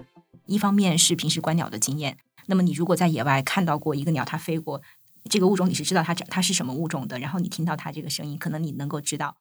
[0.47, 4.81] 一方面是平时观鸟的经验，那么你如果在野外看到过一个鸟，它飞过
[5.29, 9.35] 这个物种，你是知道它它是什么物种的，然后你听到它这个声音，可能你能够知道。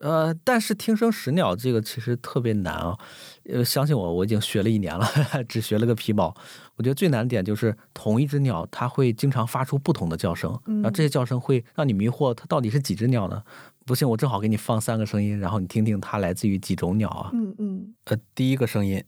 [0.00, 2.96] 呃，但是听声识鸟这个其实特别难啊。
[3.44, 5.04] 呃，相信我，我已经学了一年了，
[5.48, 6.32] 只学了个皮毛。
[6.76, 13.42] 我觉得最难的点就是同一只鸟，它会经常发出不同的叫声，然后这些叫声会让你迷惑，它到底是几只鸟呢？
[13.84, 17.30] 不信，我正好给你放三个声音，然后你听听它来自于几种鸟啊？
[17.32, 17.94] 嗯嗯。
[18.04, 19.02] 呃，第一个声音，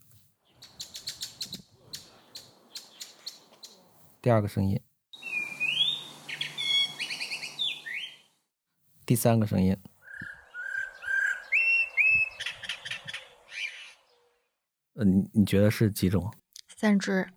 [4.21, 4.81] 第二个声音，
[9.05, 9.77] 第三个声音。
[14.95, 16.31] 呃，你你觉得是几种？
[16.77, 17.27] 三只。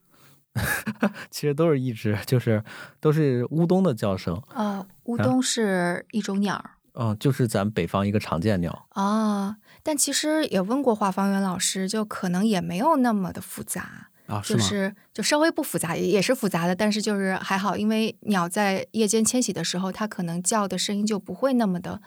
[1.30, 2.62] 其实都是一只，就是
[3.00, 4.40] 都是乌冬的叫声。
[4.50, 6.64] 啊，乌冬是一种鸟。
[6.92, 8.86] 嗯，就是咱北方一个常见鸟。
[8.90, 14.10] 啊，但其实也问过华方圆老师，就可能也没有那么的复杂。
[14.26, 22.00] 啊，就是就稍微不复杂，也也是复杂的，但是就是还好，因为鸟在夜间迁徙的时候，它可能叫的声音就不会那么的。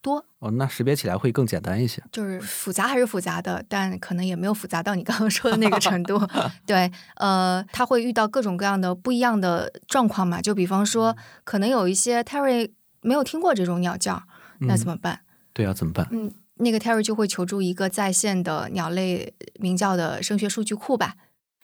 [0.00, 2.02] 多哦，那识别起来会更简单一些。
[2.12, 6.20] 就是复杂还是复杂的，但可能也没有复杂到你刚刚说的那个程度。
[6.66, 10.40] 对，呃，他会遇到各种各样的不一样的状况嘛？
[10.40, 12.70] 就比方说，可能有一些 Terry
[13.02, 14.22] 没有听过这种鸟叫，
[14.60, 15.20] 那怎么办？
[15.52, 16.06] 对啊，怎么办？
[16.10, 21.16] 嗯，那个 Terry 就会求助一个在线的鸟类鸣叫的声学数据库吧。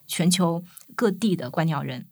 [0.07, 0.63] 全球
[0.95, 2.09] 各地的观鸟人、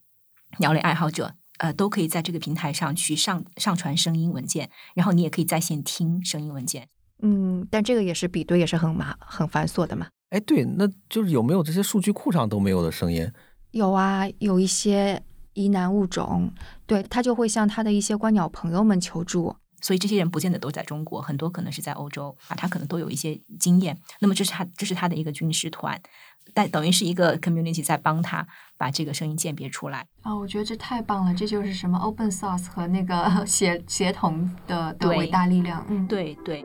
[0.58, 1.34] 鸟类爱好者。
[1.58, 6.88] 呃，都可以在这个平台上去上上传声音文件，然后你也可以在线听声音文件。
[7.22, 10.08] 嗯，但这个也是比对，也是很麻很繁琐的嘛。
[10.30, 13.30] 哎，对，那就是有没有这些数据库上都没有的声音？
[13.70, 15.22] 有啊，有一些
[15.54, 16.52] 疑难物种，
[16.86, 19.54] 对他就会向他的一些观鸟朋友们求助。
[19.82, 23.98] 所以这些人不见得都在中国，很多可能是在欧洲啊，他可能都有一些经验。
[24.20, 26.00] 那么这是他这是他的一个军师团。
[26.54, 28.44] 但等于是一个 community 在帮他
[28.76, 30.34] 把这个声音鉴别出来啊！
[30.34, 35.86] 我觉得这太棒了，这就是什么 open source 和那个 协协同的的伟大力量。
[35.88, 36.64] 嗯，对对。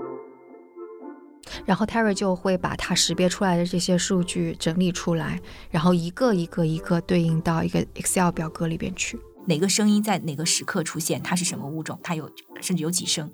[1.64, 9.18] 然后 Terry 就会把它识别出来的这些数据整理出来，然后一个一个一个对应到一个 Excel 表格里边去。
[9.48, 11.22] 哪个声音在哪个时刻出现？
[11.22, 12.00] 它是什么物种？
[12.04, 12.30] 它有
[12.62, 13.32] 甚至有几声？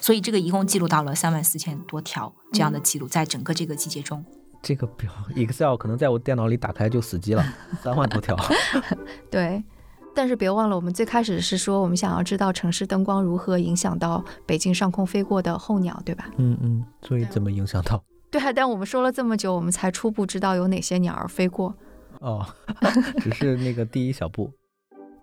[0.00, 4.24] 所以这个一共记录到了三万四千多条这样的记录，在整个这个季节中。
[4.62, 7.42] 这个表 Excel 可能在我电脑里打开就死机了，
[7.82, 8.36] 三万多条。
[9.30, 9.64] 对，
[10.14, 16.28] 但是别忘了，我们最开始是说我们想要知道城市灯光如何影响到北京上空飞过的候鸟，对吧？
[16.36, 18.04] 嗯嗯，所以怎么影响到？
[18.30, 21.74] 对啊，但我们说了这么久，我们才初步知道有哪些鸟儿飞过。
[22.20, 22.46] 哦，
[23.18, 24.52] 只是那个第一小步。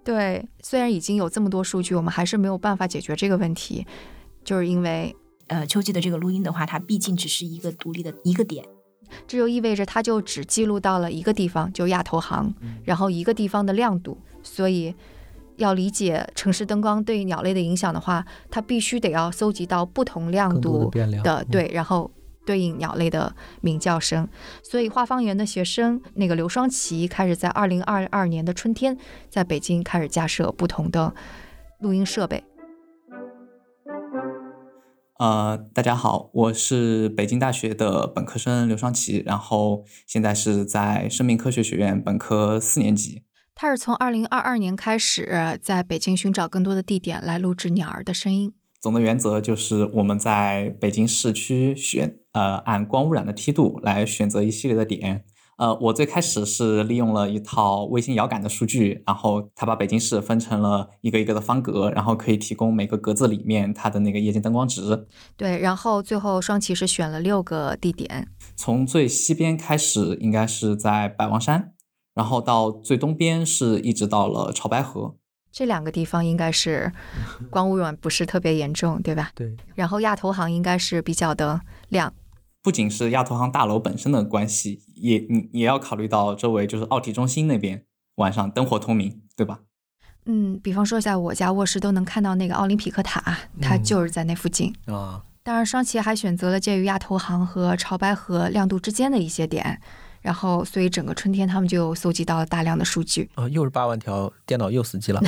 [0.08, 3.86] 对，虽然已经有这么多数据，我们还是没有办法解决这个问题，
[4.46, 5.14] 就是因为
[5.48, 8.64] 呃，秋季的这个录音的话，它毕竟只是一个独立的一个点，
[9.28, 12.54] 这就意味着它就只记录到了一个地方，就亚投行，
[12.86, 14.18] 然后一个地方的亮度。
[14.42, 14.96] 所以
[15.58, 22.10] 要理解城市灯光对鸟类的影响的话，它必须得要搜集到不同亮度变量嗯的对，然后
[22.48, 24.28] 对应鸟类的鸣叫声。
[24.64, 28.98] 所以画方园的学生那个刘双奇开始在二零二二年的春天，
[29.30, 31.14] 在北京开始架设不同的
[31.82, 32.44] 录音设备。
[35.20, 43.24] 呃，大家好，我是北京大学的本科生刘双奇，然后现在是在生命科学学院本科四年级。
[43.56, 48.54] 他是从二零二二年开始在北京寻找更多的地点来录制鸟儿的声音。
[48.88, 55.26] 总的原则就是我们在北京市区选呃按光污染的梯度来选择一系列的点。
[55.58, 65.06] 呃，我最开始是利用了一套卫星遥感的数据，然后它把北京市分成了一个一个的方格，然后可以提供每个格子里面它的那个夜间灯光值。
[65.36, 71.74] 对，然后最后双骑是选了六个地点，从最西边开始应该是在百望山，
[72.16, 75.17] 然后到最东边是一直到了潮白河。
[75.58, 76.92] 这两个地方应该是
[77.50, 79.32] 光污染不是特别严重，对吧？
[79.34, 79.58] 对。
[79.74, 82.14] 然后亚投行应该是比较的亮，
[82.62, 87.84] 不仅是亚投行大楼本身的关系，也你也要考虑到周围就是奥体中心那边
[88.18, 89.62] 晚上灯火通明，对吧？
[90.28, 94.72] 嗯，比方说在我家卧室都能看到那个奥林匹克塔，它就是在那附近。
[94.86, 99.82] 啊，当然，双旗还选择了介于亚投行和潮白河亮度之间的一些点，
[100.22, 105.22] 然后所以整个春天他们就搜集到了大量的数据，啊，又是八万条，电脑又死机了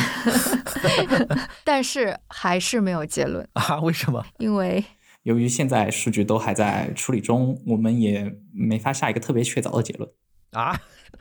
[1.64, 3.80] 但是还是没有结论， 啊？
[3.82, 4.26] 为什么？
[4.38, 4.84] 因为
[5.24, 10.10] 由于现在数据都还在处理中，我们也没法下一个特别确凿的结论。
[10.52, 10.80] 啊，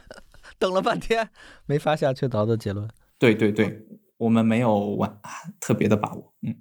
[0.58, 1.28] 等了半天
[1.66, 2.88] 没发下确凿的结论。
[3.18, 5.20] 对对对，我们没有完
[5.60, 6.32] 特别的把握。
[6.42, 6.56] 嗯，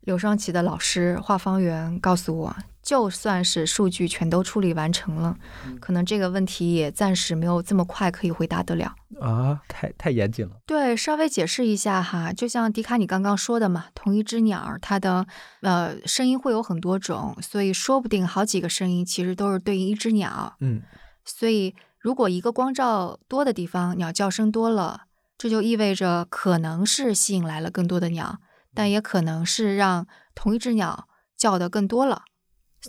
[0.00, 5.36] 刘双奇的老师画方圆告诉我，就算是数据全都处理完成了，
[5.80, 8.94] 可能这个问题也暂时没有这么快可以回答得了。
[9.20, 10.52] 啊，太太严谨了。
[10.64, 15.26] 对，稍微解释一下哈，就像迪卡你刚刚说的嘛，同一只鸟它的
[15.62, 20.54] 呃声音会有很多种，所以说不定好几个声音其实都是对应一只鸟。
[20.60, 20.80] 嗯，
[21.24, 28.38] 所以如果一个光照多的地方鸟叫声多了，这就意味着可能是吸引来了更多的鸟，
[28.72, 32.22] 但也可能是让同一只鸟叫的更多了。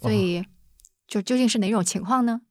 [0.01, 0.45] 所以，
[1.07, 2.41] 就究竟是哪种情况呢？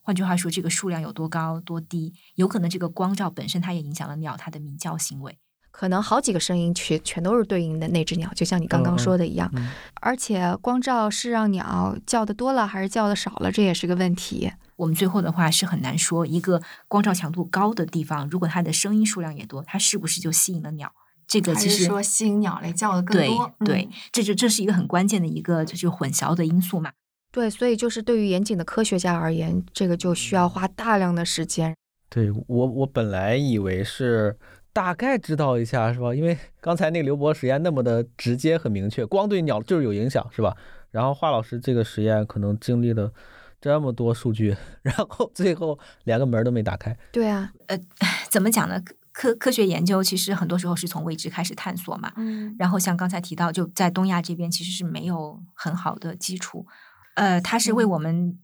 [0.00, 5.38] 换句话说，这个数量有多高多低，有可能这个光照本身它也影响了鸟它的鸣叫行为。
[5.72, 9.50] 可能好几个声音全全都是对应的那只鸟，就像你刚刚说的一样。
[9.54, 9.68] 嗯
[10.00, 14.52] 而且光照是让鸟叫的多了还是叫的少了，这也是个问题。
[14.76, 20.92] 我们最后的话是很难说，一个光照强度高的地方，如果它的声音数量也多，它是不是就吸引了鸟？
[21.26, 23.28] 这个其实说吸引鸟类叫的对
[23.64, 26.92] 对，这就这是一个很关键的一个就是混淆的因素嘛。
[27.32, 31.74] 对，所以就是对于严谨的科学家而言，这个就需要花大量的时间。
[32.08, 34.38] 对我，我本来以为是
[34.72, 36.14] 大概知道一下，是吧？
[36.14, 40.56] 因为刚才那个刘博实验那么的直接很明确，光对鸟就是有影响，是吧？
[40.92, 43.12] 然后华老师这个实验可能经历了
[43.60, 46.96] 这么多数据， 然后最后连个门都没打开。
[47.12, 47.78] 对啊，呃，
[48.30, 48.80] 怎么讲呢？
[49.16, 52.12] 科科学研究其实很多时候是从未知开始探索嘛。
[52.16, 56.66] 嗯，然后像刚才提到，就在东亚这边其实是没有很好的基础。
[57.14, 58.38] 呃，它是为我们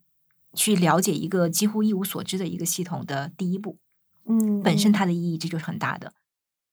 [0.55, 3.77] 去了解一个几乎一无所知的一个系统的第一步。
[4.27, 6.15] 嗯，本身它的意义这就是很大的。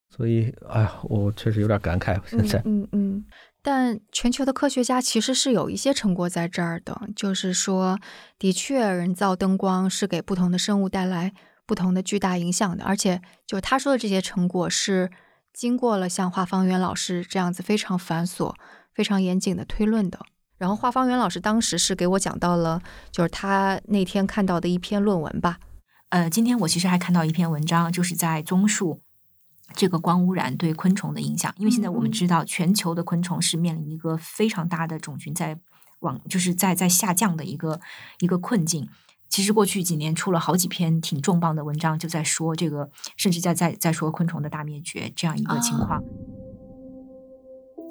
[0.10, 2.18] 所以，哎呀，我确实有点感慨。
[2.26, 3.26] 现在，嗯嗯，
[3.62, 8.00] 但全球的科学家其实是有一些成果在这儿的，就是说，
[8.40, 11.34] 的确，人造灯光是给不同的生物带来
[11.70, 15.12] 不同的巨大影响的，而且，就是他说的这些成果是
[15.54, 18.56] 经过了像华方圆老师这样子非常繁琐、
[18.92, 20.20] 非常严谨的推论的。
[20.58, 25.60] 然后，华方圆老师当时是给我讲到了，就是他那天看到的一篇论文吧。
[26.10, 29.04] 呃，今天我其实还看到一篇文章，就是在综述
[29.76, 31.54] 这个光污染对昆虫的影响。
[31.58, 35.60] 因为现在我们知道，全球的昆虫是面临一个非常大的种群在
[36.00, 37.80] 往，就是在在下降的一个
[38.17, 38.90] 一个困境。
[39.30, 46.04] 其实过去几年出了好几篇挺重磅的文章，就在说这个，甚至在在在说昆虫的大灭绝这样一个情况。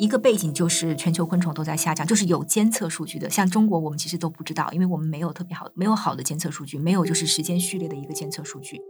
[0.01, 3.28] 一个背景就是全球昆虫都在下降，就是有监测数据的。
[3.28, 8.80] 像中国，我们其实都不知道，因为我们没有特别好、没有好的监测数据，没有就是时间序列的一个监测数据。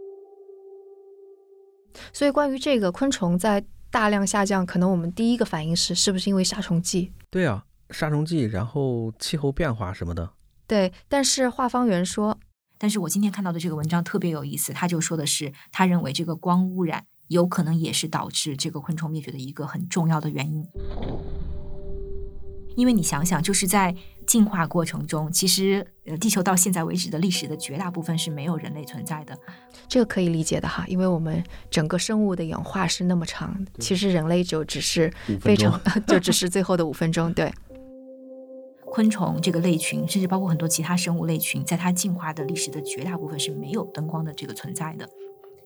[2.13, 7.11] 所以，关于这个昆虫在大量下降，可能我们第一个反应是，是不是因为杀虫剂？
[7.31, 10.31] 对啊，杀虫剂，然后气候变化什么的。
[10.69, 12.37] 对，但是华方圆说，
[12.77, 20.63] 但是我今天看到的这个文章特别有意思，他就说的是，他认为这个光污染有可能也是导致这个昆虫灭绝的一个很重要的原因。
[22.75, 23.93] 因为你想想，就是在
[24.27, 29.37] 进化过程中，其实呃，地球到现在为止的历史的绝大部分是没有人类存在的。
[29.87, 35.11] 这个可以理解的哈，因为我们整个生物的演化是那么长，其实人类就只是
[35.41, 37.33] 非常 就只是最后的五分钟。
[37.33, 37.51] 对，
[38.91, 45.07] 昆虫这个类群，甚至包括很多其他生物类群，在它进化的历史的绝大部分是没有灯光的这个存在的。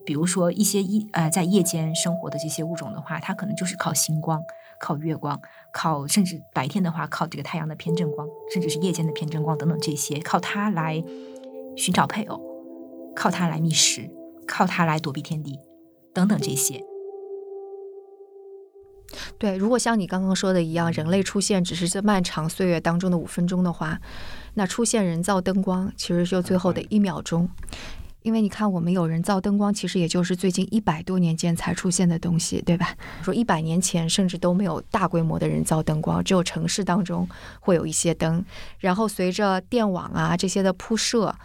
[0.06, 4.42] 比如说一些夜呃在夜间生活的这些物种的话，它可能就是靠星光。
[4.80, 5.40] 靠月光，
[5.72, 11.02] 靠甚至白天的话，靠这个太阳的偏振光，甚至是夜间的偏振光等等这些，靠它来
[11.78, 12.42] 寻找配偶，
[13.16, 14.10] 靠它来觅食，
[14.46, 15.58] 靠它来躲避天敌
[16.14, 16.84] 等等这些。
[19.38, 24.00] 对，如果像你刚刚说的一样，人类出现只是这漫长岁月当中的五分钟的话，
[24.54, 27.50] 那出现人造灯光其实就最后的一秒钟。
[28.22, 32.96] 因为你看，我们有人造灯光，其实也就是最近一百多年间才出现的东西，对吧？
[33.22, 37.28] 说一百年前甚至都没有大规模的人造灯光，只有城市当中
[37.60, 38.42] 会有一些灯。
[38.80, 41.36] 然后随着电网啊这些的铺设，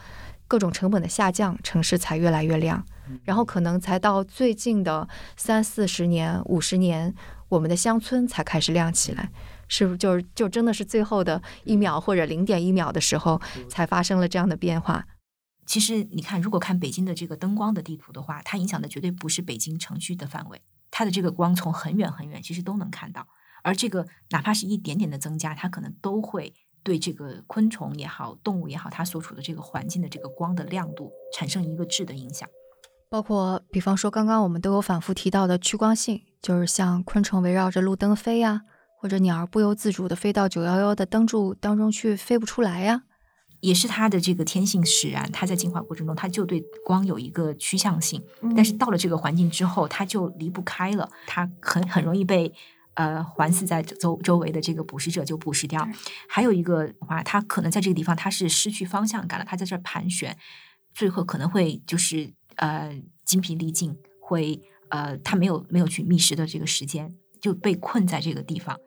[0.47, 2.85] 各种成本的下降，城市才越来越亮。
[3.25, 7.13] 然后可能才到最近的三四十年、五十年，
[7.49, 9.31] 我们的乡村才开始亮起来，
[9.69, 9.99] 是不是？
[9.99, 15.07] 就是就真的是最后的一秒或者零点一秒的时候，才发生了这样的变化。
[15.67, 23.27] 其实你看，如果看北京的这个灯光的地图的话，它影响的绝对不是北京城区的范围，它的这个光从很远很远其实都能看到，
[23.63, 32.49] 而这个哪怕是一点点的增加，它可能都会对这个昆虫也好、动物也好，它所处的这个环境的这个光的亮度产生一个质的影响。
[33.11, 38.63] 包括比方说，刚刚我们都有反复提到的趋光性，就是像昆虫围绕着路灯飞呀，
[39.01, 43.03] 或者鸟儿不由自主的飞到九幺幺的灯柱当中去，飞不出来呀。
[43.61, 48.25] 也是它的这个天性使然，它在进化过程中，它就对光有一个趋向性。
[48.55, 52.55] 但是到了这个环境之后，它就离不开了，它很很容易被
[52.95, 55.85] 呃环伺在周周围的这个捕食者就捕食掉。
[56.29, 60.37] 还有一个话，它可能在这个地方它是失去方向感了，它在这儿盘旋，
[60.95, 68.79] 最后可能会就是呃精疲力尽，会呃它没有没有去觅食的这个时间，就被困在这个地方。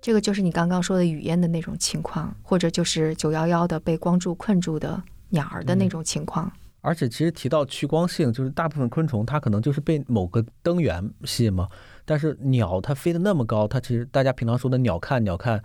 [0.00, 6.52] 这个就是你刚刚说的雨燕的那种情况，或者就是九幺幺的被光柱困住的鸟儿的那种情况。
[6.82, 11.68] 而且其实提到趋光性，就是大部分昆虫它可能就是被某个灯源吸引嘛。
[12.04, 15.60] 但是鸟它飞得那么高，它其实大家平常说的鸟看鸟看，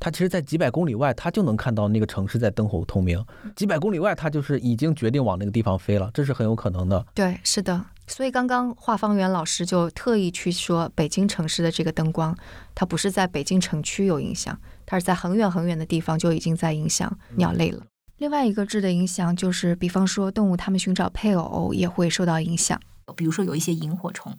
[0.00, 3.24] 它其实在几百公里外它就能看到那个城市在灯火通明。
[3.54, 7.06] 几百公里外它就是已经决定往那个地方飞了，这是很有可能的。
[7.14, 7.84] 对，是的。
[8.06, 12.36] 所以刚刚华方圆老师就特意去说，北京城市的这个灯光，
[12.74, 17.84] 它不是在北京城区有影响，它是在很远很远的地方就已经在影响鸟类了。
[18.18, 22.80] 另外一个质的影响就是，比方说动物它们寻找配偶也会受到影响。
[23.14, 24.34] 比如说有一些萤火虫，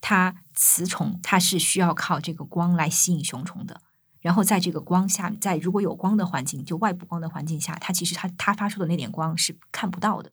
[0.00, 3.80] 它雌虫它是需要靠这个光来吸引雄虫的，
[4.20, 10.30] 然后在这个光下，在如果有光的环境，就外部光的环境下，它其实它它发出的那点光是看不到的。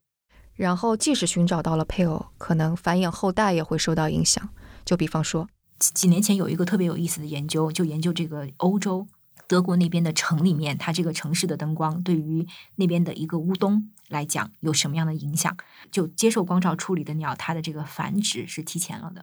[0.59, 4.49] 然后，即使寻找到了配偶，可能繁衍后代也会受到影响。
[4.83, 5.47] 就比方说，
[5.77, 9.07] 几年前有一个特别有意思的研究，就研究这个欧洲
[9.47, 12.45] 德国那边的城里面，它这个城市的灯光对于
[12.75, 15.55] 那边的一个乌冬来讲有什么样的影响？
[15.93, 19.21] 就接受光照处理的鸟，它的这个繁殖是提前了的；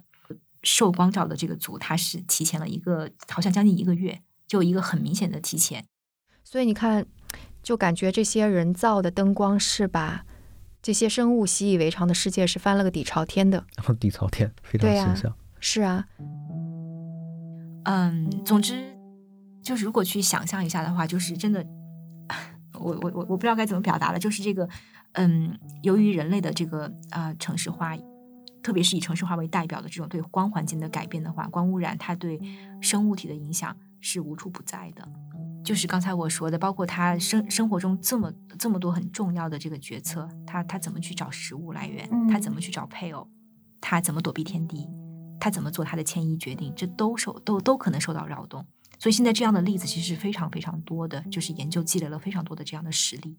[0.63, 5.85] 受光照的这个组，它是提前了一个，好像将近一个月，就一个很明显的提前。
[6.43, 7.05] 所以你看，
[7.63, 10.25] 就感觉这些人造的灯光是把。
[10.87, 13.65] 这些生物习以为常的世界是翻了个底朝天的，
[13.99, 15.37] 底朝天非常形象。
[15.59, 16.07] 是啊，
[17.87, 18.97] 嗯，总之
[19.65, 21.67] 就是如果去想象一下的话，就是真的，
[22.79, 24.19] 我我我我不知道该怎么表达了。
[24.21, 24.69] 就是这个，
[25.15, 27.97] 嗯，由于人类的这个啊城市化，
[28.63, 32.41] 特别是以城市化为代表的这种对光环境的改变的话，光污染它对
[32.81, 35.09] 生物体的影响是无处不在的。
[35.65, 43.29] 就是刚才我说的，包括他生生活中这么这么多很重要的这个决策，他他怎么去找食物来源，他怎么去找配偶，
[43.81, 44.89] 他怎么躲避天敌，
[45.41, 48.65] 他怎么做他的迁移决定，这都受都都可能受到扰动。
[48.99, 53.37] 所以现在这样的例子其实是非常非常多的，就是研究积累了非常多的这样的实例。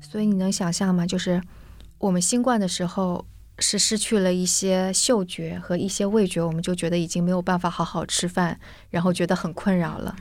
[0.00, 1.06] 所以你能想象吗？
[1.06, 1.42] 就是
[1.98, 3.26] 我们新冠的时候
[3.60, 8.58] 是失去了一些嗅觉和一些味觉，我们就觉得已经没有办法好好吃饭，
[8.90, 10.16] 然后觉得很困扰了。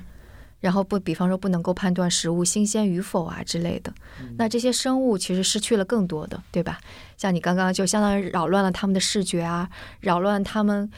[0.60, 3.94] 然后不，比方说不能够判断食物新鲜与否啊之类的，
[4.38, 6.78] 那这些生物其实失去了更多的，对吧？
[7.16, 9.70] 像你刚刚就相当于扰乱了他们的视觉啊，
[10.02, 10.92] 扰乱他们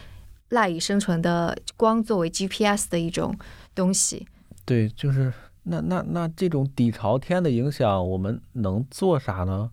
[0.50, 3.38] 赖以生存的光作为 GPS 的一种
[3.76, 4.28] 东西。
[4.66, 5.32] 对，就是
[5.62, 9.70] 那那那这种底朝天的影响，我们能做啥呢？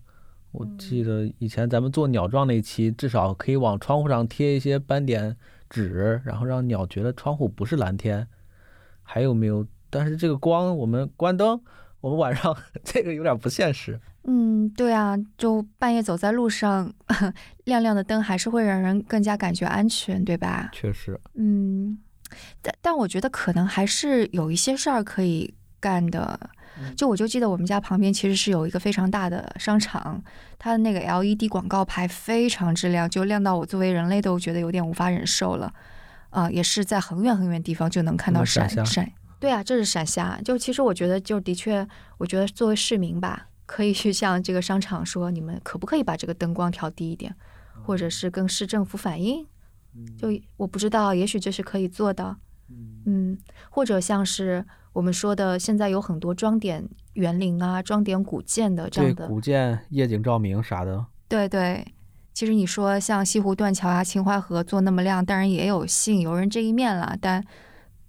[0.51, 5.35] 我记得以前咱们做鸟状那期，至少可以往窗户上贴一些斑点
[5.69, 8.27] 纸，然后让鸟觉得窗户不是蓝天。
[9.03, 9.65] 还有没有？
[9.89, 11.59] 但是这个光，我们关灯，
[12.01, 13.99] 我们晚上 这个有点不现实。
[14.23, 16.93] 嗯，对啊，就半夜走在路上，
[17.65, 20.69] 亮亮的灯还是会让人更加感觉安全，对吧？
[20.73, 21.19] 确实。
[21.35, 21.97] 嗯，
[22.61, 26.49] 但但我觉得可能还是有一些事儿可以干的。
[26.95, 30.21] 就我就记得我们家旁边其实是有一个非常大的商场，
[30.57, 35.73] 它的那个 LED 广告牌非常之亮，就亮到我作为人类都觉得有点无法忍受了。
[36.29, 39.11] 啊，也是在很远很远地方就能看到闪闪。
[39.39, 40.39] 对啊，这是闪瞎。
[40.45, 47.35] 就其实我觉得，就的确，我觉得作为市民吧，可以去向这个商场说，你们可不可以把这个灯光调低一点，
[47.83, 49.45] 或者是跟市政府反映。
[50.17, 50.27] 就
[50.57, 52.37] 我不知道，也许这是可以做的。
[53.05, 53.37] 嗯，
[53.69, 54.65] 或者像是。
[54.93, 61.05] 我们说的现在有很多装点园林啊，装点古建的这样的古建夜景照明啥的。
[61.27, 61.85] 对对，
[62.33, 67.45] 其实你说像西湖断桥啊、秦淮河做那么亮，当然也有吸引游人这一面了，但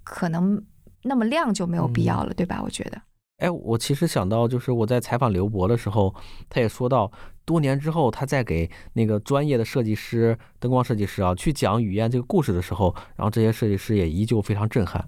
[0.03, 0.63] 可能
[1.03, 2.61] 那么亮就没有必要了，对吧？
[2.65, 3.01] 我觉得。
[3.39, 6.15] 哎，我其实想到，就是我在采访刘博的时候，
[6.51, 7.11] 他也说到，
[7.47, 15.03] 多年之后他在给那个专业的设计师、灯光设计师啊去讲雨燕这个故事的时候，然后这些设计师也依旧非常震撼。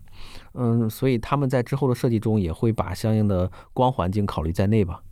[0.54, 5.02] 嗯，所以他们在之后的设计中也会把相应的光环境考虑在内吧。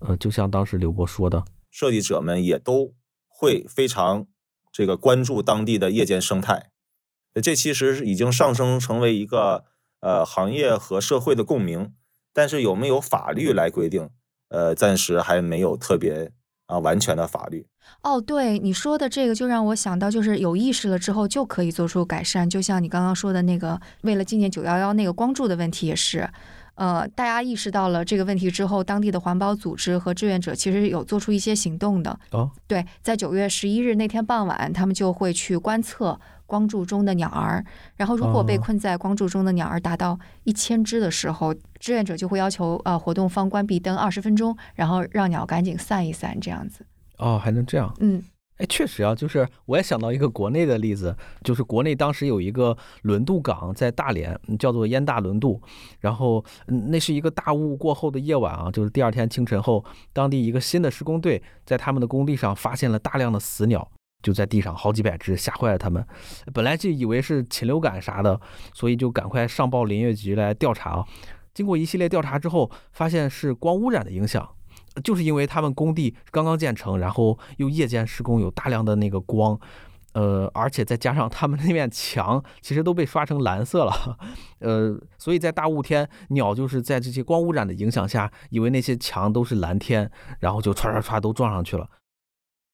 [0.00, 2.94] 呃，就像当时刘波说的，设计者们也都
[3.28, 4.26] 会非常
[4.72, 6.70] 这个关注当地的夜间生态。
[7.42, 9.64] 这其实已经上升成为一个
[10.00, 11.92] 呃行业和社会的共鸣。
[12.32, 14.08] 但是有没有法律来规定？
[14.50, 16.30] 呃，暂时还没有特别
[16.70, 17.66] 啊完全的法律。
[18.02, 22.48] 哦，对你说的这个，就让我想到，就是有意识了之后就可以做出改善。
[22.48, 26.30] 就像你刚刚说的那个，为了纪念九幺幺那个光柱的问题也是，
[26.80, 32.18] 呃，大家意识到了这个问题之后，当地的环保组织和志愿者其实有做出一些行动的。
[32.30, 36.18] 哦，对，在九月十一日那天傍晚，他们就会去观测。
[36.46, 37.64] 光柱中的鸟儿，
[37.94, 46.84] 然后如果被困在光柱中的鸟儿达到一千只的时候，志愿者就会要求呃活动方关闭灯二十分钟，然后让鸟赶紧散一散，这样子。
[47.18, 47.94] 哦，还能这样？
[48.00, 48.20] 嗯，
[48.60, 55.60] 哎，确实啊，就是我也想到一个国内的例子，就是国内当时有一个轮渡港在大连，叫做燕大轮渡，
[56.00, 59.82] 然后那是一个大雾过后的夜晚啊，就是第二天清晨后，
[60.12, 63.90] 当地一个新的施工队在他们的工地上发现了大量的死鸟。
[64.22, 66.06] 就在地上好几百只，吓坏了他们。
[66.52, 68.38] 本来就以为是禽流感啥的，
[68.74, 71.06] 所以就赶快上报林业局来调查啊。
[71.54, 74.46] 经过一系列调查之后，发现是光污染的影响，
[75.02, 79.58] 就是因为他们工地刚刚建成，然后又夜间施工，有大量的那个光，
[80.12, 84.18] 呃，而且再加上他们那面墙其实都被刷成蓝色了，
[84.58, 90.10] 呃，所以在大雾天，鸟就是在这些光污染的影响下，以为那些墙都是蓝天，
[90.40, 91.88] 然后就唰唰唰都撞上去了。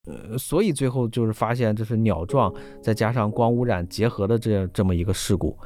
[0.07, 5.59] 呃，所以最后就是发现这是鸟撞，再加上光污染结合的这这么一个事故。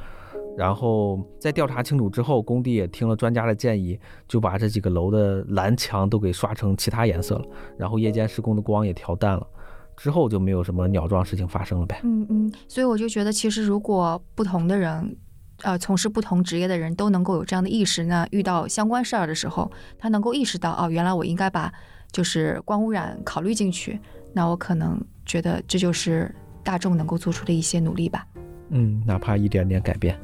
[0.57, 7.45] 然后在调查清楚之后，工地也听了专家的建议，就把这几个楼的蓝墙都给刷成其他颜色了。
[7.77, 9.47] 然后夜间施工的光也调淡了，
[9.95, 12.01] 之后就没有什么鸟撞事情发生了呗。
[12.03, 15.17] 嗯嗯，所以我就觉得，其实如果不同的人，
[15.63, 21.71] 呃，从事不同职业的人都能够有这样的意识，那遇到相关事儿的时候，他能够意识到，哦，原来我应该把
[22.11, 23.99] 就是光污染考虑进去。
[24.33, 26.33] 那我可能觉得这就是
[26.63, 28.25] 大众能够做出的一些努力吧。
[28.69, 30.19] 嗯，哪怕一点点改变。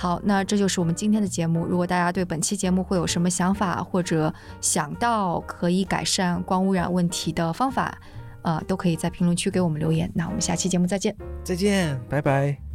[0.00, 1.66] 好，那这就是我们今天的节目。
[1.66, 7.98] 如果大家对本期节目会有什么想法，或者想到可以改善光污染问题的方法，
[8.40, 10.10] 呃，都可以在评论区给我们留言。
[10.14, 11.14] 那我们下期节目再见。
[11.44, 12.69] 再见，拜拜。